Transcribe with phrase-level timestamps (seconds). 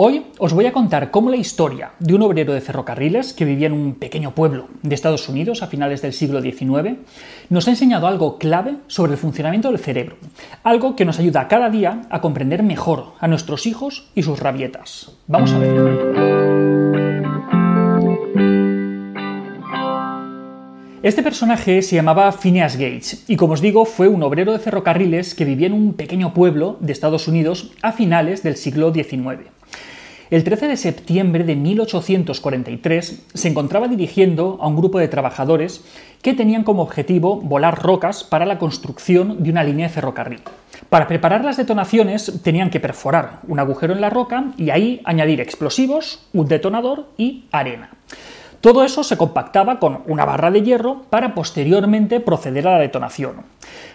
[0.00, 3.66] Hoy os voy a contar cómo la historia de un obrero de ferrocarriles que vivía
[3.66, 6.98] en un pequeño pueblo de Estados Unidos a finales del siglo XIX
[7.48, 10.16] nos ha enseñado algo clave sobre el funcionamiento del cerebro,
[10.62, 15.10] algo que nos ayuda cada día a comprender mejor a nuestros hijos y sus rabietas.
[15.26, 16.78] Vamos a ver.
[21.02, 25.34] Este personaje se llamaba Phineas Gates y como os digo fue un obrero de ferrocarriles
[25.34, 29.57] que vivía en un pequeño pueblo de Estados Unidos a finales del siglo XIX.
[30.30, 35.82] El 13 de septiembre de 1843 se encontraba dirigiendo a un grupo de trabajadores
[36.20, 40.40] que tenían como objetivo volar rocas para la construcción de una línea de ferrocarril.
[40.90, 45.40] Para preparar las detonaciones tenían que perforar un agujero en la roca y ahí añadir
[45.40, 47.88] explosivos, un detonador y arena.
[48.60, 53.36] Todo eso se compactaba con una barra de hierro para posteriormente proceder a la detonación.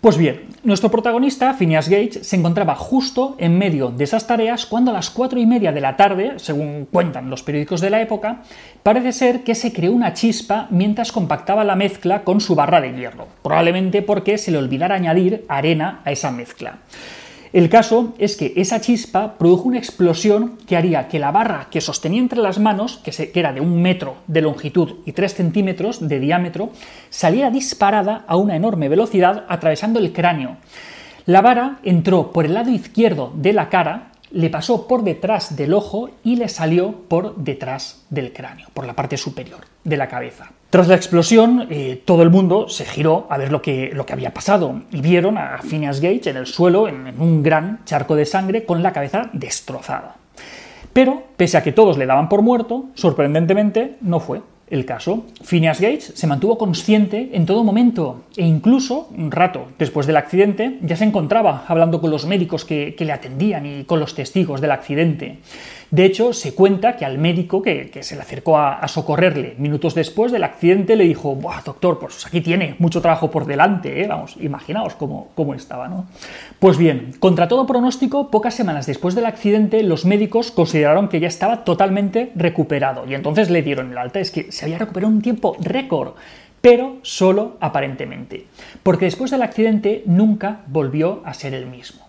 [0.00, 4.90] Pues bien, nuestro protagonista, Phineas Gage, se encontraba justo en medio de esas tareas cuando
[4.90, 8.42] a las cuatro y media de la tarde, según cuentan los periódicos de la época,
[8.82, 12.94] parece ser que se creó una chispa mientras compactaba la mezcla con su barra de
[12.94, 16.78] hierro, probablemente porque se le olvidara añadir arena a esa mezcla.
[17.52, 21.80] El caso es que esa chispa produjo una explosión que haría que la barra que
[21.80, 26.20] sostenía entre las manos, que, era de un metro de longitud y tres centímetros de
[26.20, 26.70] diámetro,
[27.08, 30.56] saliera disparada a una enorme velocidad atravesando el cráneo.
[31.26, 35.74] La vara entró por el lado izquierdo de la cara, le pasó por detrás del
[35.74, 40.50] ojo y le salió por detrás del cráneo, por la parte superior de la cabeza.
[40.70, 44.12] Tras la explosión, eh, todo el mundo se giró a ver lo que, lo que
[44.12, 48.16] había pasado y vieron a Phineas Gage en el suelo, en, en un gran charco
[48.16, 50.16] de sangre, con la cabeza destrozada.
[50.92, 55.24] Pero, pese a que todos le daban por muerto, sorprendentemente no fue el caso.
[55.44, 60.78] Phineas Gates se mantuvo consciente en todo momento e incluso un rato después del accidente
[60.82, 64.72] ya se encontraba hablando con los médicos que, le atendían y con los testigos del
[64.72, 65.38] accidente.
[65.92, 70.32] De hecho, se cuenta que al médico que, se le acercó a, socorrerle minutos después
[70.32, 74.08] del accidente le dijo, Buah, doctor, pues aquí tiene mucho trabajo por delante, ¿eh?
[74.08, 76.06] vamos, imaginaos cómo, cómo estaba, ¿no?
[76.58, 81.28] Pues bien, contra todo pronóstico, pocas semanas después del accidente, los médicos consideraron que ya
[81.28, 84.18] estaba totalmente recuperado y entonces le dieron el alta.
[84.18, 86.14] Es que se había recuperado un tiempo récord,
[86.62, 88.46] pero solo aparentemente,
[88.82, 92.06] porque después del accidente nunca volvió a ser el mismo.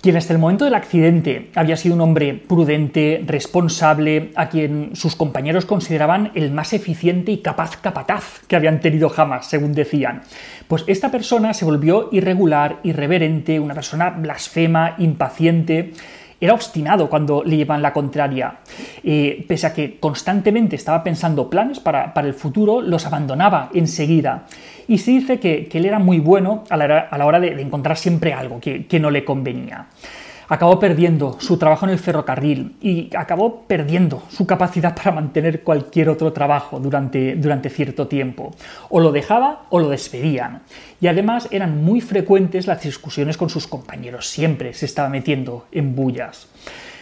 [0.00, 5.14] Quien hasta el momento del accidente había sido un hombre prudente, responsable, a quien sus
[5.14, 10.22] compañeros consideraban el más eficiente y capaz capataz que habían tenido jamás, según decían.
[10.66, 15.92] Pues esta persona se volvió irregular, irreverente, una persona blasfema, impaciente,
[16.40, 18.58] era obstinado cuando le llevan la contraria.
[19.02, 24.46] Eh, pese a que constantemente estaba pensando planes para, el futuro, los abandonaba enseguida.
[24.86, 28.60] Y se dice que, él era muy bueno a la, hora de, encontrar siempre algo
[28.60, 29.86] que, que no le convenía
[30.48, 36.08] acabó perdiendo su trabajo en el ferrocarril y acabó perdiendo su capacidad para mantener cualquier
[36.08, 38.54] otro trabajo durante, durante cierto tiempo.
[38.88, 40.62] O lo dejaba o lo despedían.
[41.00, 45.94] Y además eran muy frecuentes las discusiones con sus compañeros, siempre se estaba metiendo en
[45.94, 46.48] bullas.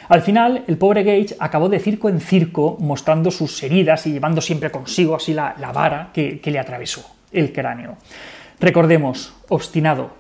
[0.09, 4.41] Al final, el pobre Gage acabó de circo en circo mostrando sus heridas y llevando
[4.41, 7.97] siempre consigo así la, vara que, que le atravesó el cráneo.
[8.61, 10.11] Recordemos, obstinado,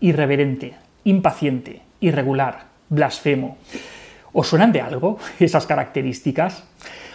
[0.00, 3.56] irreverente, impaciente, irregular, blasfemo.
[4.32, 6.64] ¿Os suenan de algo esas características?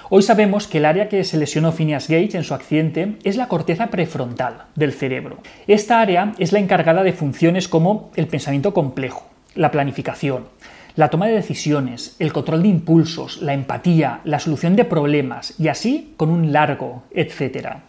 [0.10, 3.48] Hoy sabemos que el área que se lesionó Phineas Gage en su accidente es la
[3.48, 5.38] corteza prefrontal del cerebro.
[5.68, 10.48] Esta área es la encargada de funciones como el pensamiento complejo, la planificación,
[10.96, 15.70] la toma de decisiones, el control de impulsos, la empatía, la solución de problemas y
[15.70, 17.84] así con un largo, etcétera.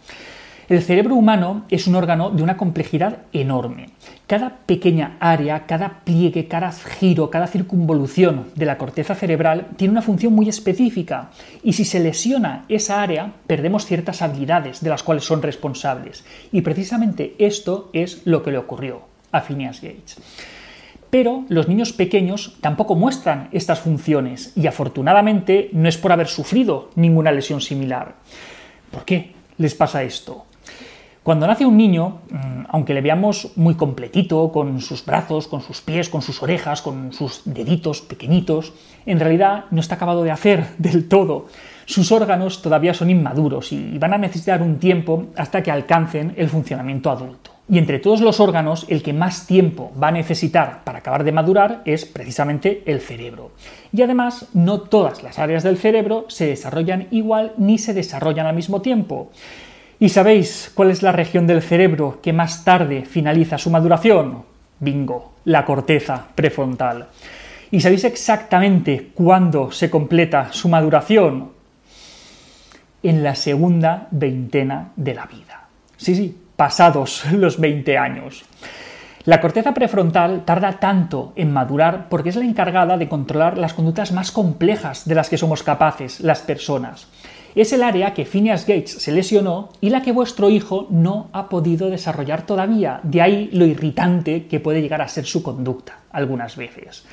[0.69, 3.89] El cerebro humano es un órgano de una complejidad enorme.
[4.27, 10.01] Cada pequeña área, cada pliegue, cada giro, cada circunvolución de la corteza cerebral tiene una
[10.01, 11.31] función muy específica
[11.63, 16.23] y si se lesiona esa área perdemos ciertas habilidades de las cuales son responsables.
[16.53, 19.01] Y precisamente esto es lo que le ocurrió
[19.33, 20.17] a Phineas Gates.
[21.09, 26.89] Pero los niños pequeños tampoco muestran estas funciones y afortunadamente no es por haber sufrido
[26.95, 28.15] ninguna lesión similar.
[28.89, 30.45] ¿Por qué les pasa esto?
[31.23, 35.79] Cuando nace un niño, mm, aunque le veamos muy completito, con sus brazos, con sus
[35.79, 38.73] pies, con sus orejas, con sus deditos pequeñitos,
[39.05, 41.47] en realidad no está acabado de hacer del todo.
[41.85, 46.49] Sus órganos todavía son inmaduros y van a necesitar un tiempo hasta que alcancen el
[46.49, 47.51] funcionamiento adulto.
[47.69, 51.31] Y entre todos los órganos, el que más tiempo va a necesitar para acabar de
[51.31, 53.51] madurar es precisamente el cerebro.
[53.93, 58.55] Y además, no todas las áreas del cerebro se desarrollan igual ni se desarrollan al
[58.55, 59.31] mismo tiempo.
[60.03, 64.43] ¿Y sabéis cuál es la región del cerebro que más tarde finaliza su maduración?
[64.81, 67.07] Bingo, la corteza prefrontal.
[67.71, 71.51] ¿Y sabéis exactamente cuándo se completa su maduración?
[73.01, 75.67] En la segunda veintena de la vida.
[75.95, 78.43] Sí, sí, pasados los 20 años.
[79.23, 84.11] La corteza prefrontal tarda tanto en madurar porque es la encargada de controlar las conductas
[84.11, 87.07] más complejas de las que somos capaces las personas.
[87.55, 91.49] Es el área que Phineas Gates se lesionó y la que vuestro hijo no ha
[91.49, 92.99] podido desarrollar todavía.
[93.03, 97.05] De ahí lo irritante que puede llegar a ser su conducta algunas veces.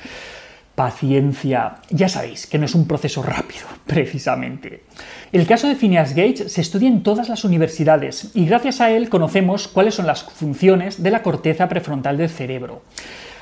[0.73, 1.75] Paciencia.
[1.89, 4.83] Ya sabéis que no es un proceso rápido, precisamente.
[5.31, 9.09] El caso de Phineas Gates se estudia en todas las universidades y gracias a él
[9.09, 12.81] conocemos cuáles son las funciones de la corteza prefrontal del cerebro.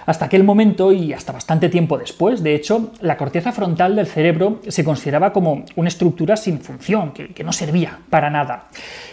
[0.10, 4.60] Hasta aquel momento y hasta bastante tiempo después, de hecho, la corteza frontal del cerebro
[4.68, 8.70] se consideraba como una estructura sin función, que, no servía para nada.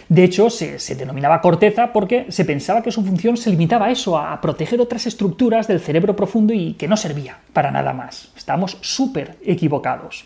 [0.09, 3.91] De hecho, se, se, denominaba corteza porque se pensaba que su función se limitaba a
[3.91, 8.31] eso, a proteger otras estructuras del cerebro profundo y que no servía para nada más.
[8.35, 10.25] Estamos súper equivocados.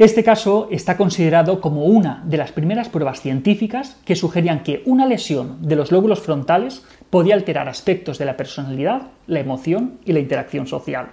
[0.00, 5.04] Este caso está considerado como una de las primeras pruebas científicas que sugerían que una
[5.04, 10.20] lesión de los lóbulos frontales podía alterar aspectos de la personalidad, la emoción y la
[10.20, 11.08] interacción social.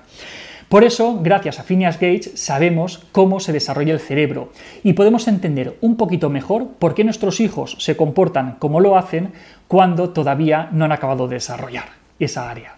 [0.70, 4.54] Por eso, gracias a Phineas Gates, sabemos cómo se desarrolla el cerebro
[4.84, 9.34] y podemos entender un poquito mejor por qué nuestros hijos se comportan como lo hacen
[9.68, 11.90] cuando todavía no han acabado de desarrollar
[12.20, 12.78] esa área.